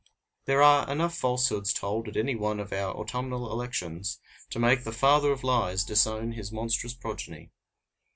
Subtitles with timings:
[0.45, 4.91] There are enough falsehoods told at any one of our autumnal elections to make the
[4.91, 7.51] "Father of Lies" disown his monstrous progeny.